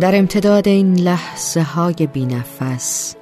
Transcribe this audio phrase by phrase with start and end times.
[0.00, 3.16] در امتداد این لحظه های بی نفس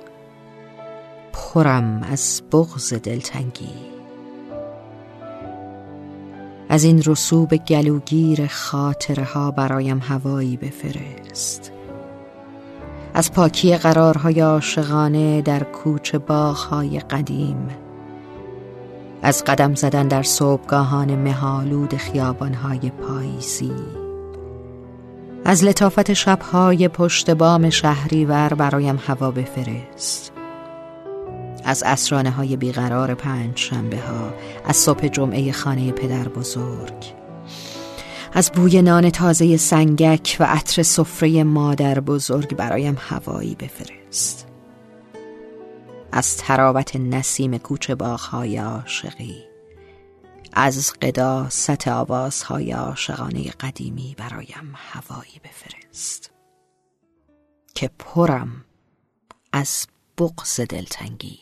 [1.32, 3.74] پرم از بغز دلتنگی.
[6.68, 11.72] از این رسوب گلوگیر خاطره ها برایم هوایی بفرست.
[13.14, 17.68] از پاکی قرارهای عاشقانه در کوچه باغهای قدیم
[19.22, 24.03] از قدم زدن در صبحگاهان مهالود خیابانهای پاییزی
[25.46, 30.32] از لطافت شبهای پشت بام شهری ور برایم هوا بفرست.
[31.64, 37.14] از اسرانه های بیقرار پنج شنبه ها از صبح جمعه خانه پدر بزرگ
[38.32, 44.46] از بوی نان تازه سنگک و عطر سفره مادر بزرگ برایم هوایی بفرست.
[46.12, 49.53] از تراوت نسیم کوچه باغهای عاشقی
[50.56, 56.30] از قداست آوازهای عاشقانه قدیمی برایم هوایی بفرست.
[57.74, 58.64] که پرم
[59.52, 59.86] از
[60.18, 61.38] بغز دلتنگی.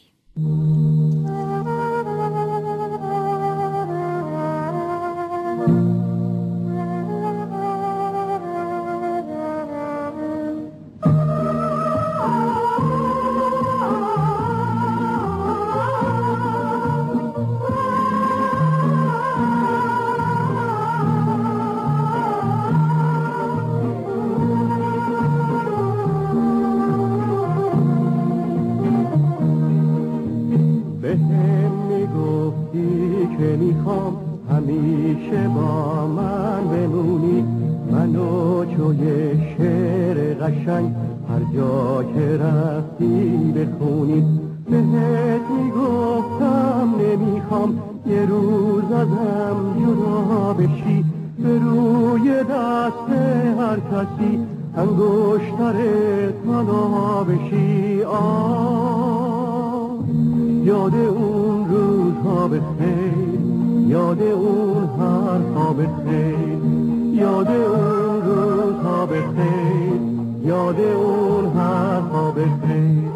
[38.93, 40.91] چوی شعر قشنگ
[41.29, 44.25] هر جا که رفتی بخونی
[44.71, 51.05] بهت می‌گفتم نمی‌خوام یه روز ازم جدا بشی.
[51.39, 53.09] به روی دست
[53.59, 54.39] هر کسی
[54.77, 55.77] انگشتر
[56.45, 58.03] تالا بشی.
[58.03, 59.99] آه
[60.65, 63.41] یاد اون روزها بخیر
[63.89, 66.59] یاد اون حرفا بخیر
[67.13, 68.02] یاد اون
[69.03, 70.01] روزها بخیر
[70.45, 73.13] یاد اون حرفا بخیر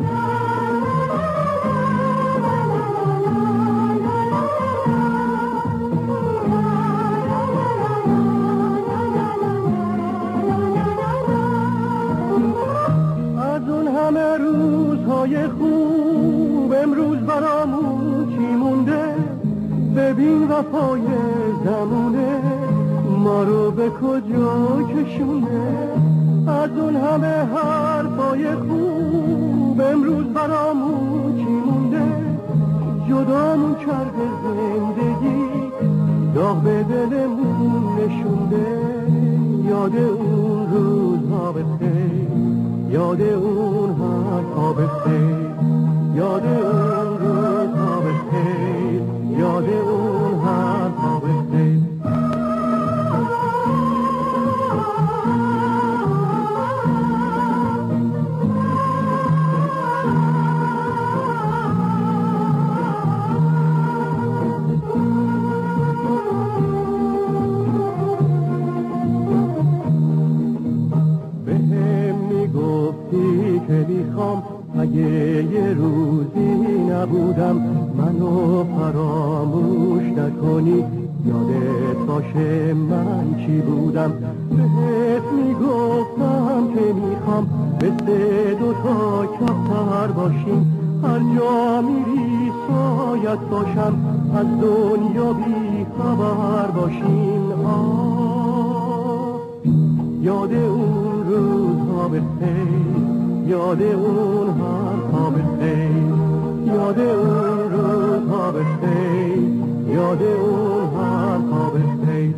[13.39, 19.15] از اون همه روزهای خوب امروز برامون چی مونده؟
[19.97, 21.01] ببین وفای
[21.65, 22.66] زمونه.
[23.27, 25.69] رو به کجا کشونه؟
[26.47, 32.03] از اون همه حرفای خوب امروز برامون چی مونده.
[33.09, 35.73] جدامون کرده زندگی
[36.35, 38.87] داغ به دلمون نشونده.
[39.69, 42.27] یاد اون روزها بخیر
[42.91, 45.47] یاد اون حرفا بخیر
[46.15, 47.16] یاد اون
[75.77, 77.57] روزی نبودم.
[77.99, 80.85] منو فراموش نکنی.
[81.27, 84.13] یادت باشه من چی بودم؟
[84.51, 88.07] بهت می‌گفتم که می‌خوام مثل
[88.59, 90.61] دوتا کفتر باشیم.
[91.03, 93.95] هر جا میری سایت باشم.
[94.35, 97.47] از دنیا بی خبر باشیم.
[100.23, 102.87] یاد اون روزها بخیر
[103.47, 105.56] یاد اون حرفا بخیر
[106.87, 109.39] یاد اون روزها بخیر
[109.89, 112.35] یاد اون حرفا بخیر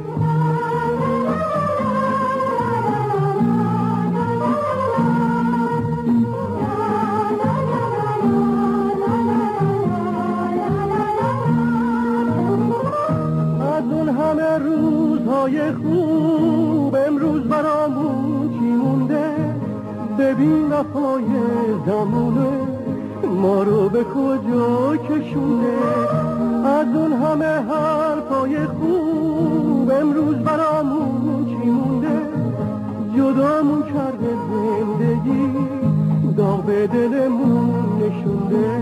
[13.61, 19.31] از اون همه روزهای خوب امروز برامون چی مونده؟
[20.19, 21.25] ببین وفای
[21.87, 22.78] زمونه.
[23.43, 25.79] ما رو به کجا کشونه؟
[26.65, 32.21] از اون همه حرفای خوب امروز برامون چی مونده؟
[33.17, 35.53] جدامون کرده زندگی
[36.37, 38.81] داغ به دلمون نشونده.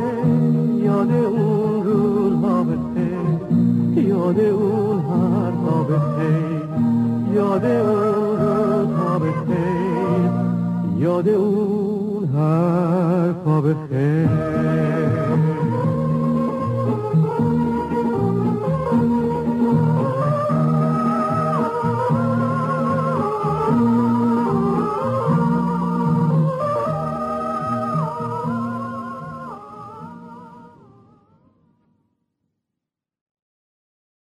[0.85, 6.57] یاد اون روزها بخیر یاد اون حرفا بخیر.
[7.35, 10.31] یاد اون روزها بخیر
[10.99, 12.25] یاد اون
[13.57, 14.76] حرفا به خیر